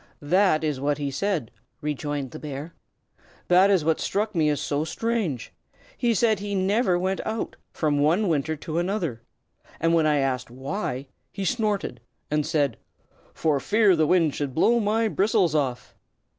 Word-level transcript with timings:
"That 0.23 0.63
is 0.63 0.79
what 0.81 0.97
he 0.97 1.11
said," 1.11 1.51
rejoined 1.79 2.31
the 2.31 2.39
bear. 2.39 2.73
"That 3.49 3.69
is 3.69 3.85
what 3.85 3.99
struck 3.99 4.33
me 4.33 4.49
as 4.49 4.59
so 4.59 4.77
very 4.79 4.87
strange. 4.87 5.53
He 5.95 6.15
said 6.15 6.39
he 6.39 6.55
never 6.55 6.97
went 6.97 7.21
out, 7.23 7.55
from 7.71 7.99
one 7.99 8.27
winter 8.27 8.55
to 8.55 8.79
another. 8.79 9.21
And 9.79 9.93
when 9.93 10.07
I 10.07 10.17
asked 10.17 10.49
why, 10.49 11.05
he 11.31 11.45
snorted, 11.45 12.01
and 12.31 12.47
said, 12.47 12.77
'For 13.35 13.59
fear 13.59 13.95
the 13.95 14.07
wind 14.07 14.33
should 14.33 14.55
blow 14.55 14.79
my 14.79 15.07
bristles 15.07 15.53
off.' 15.53 15.93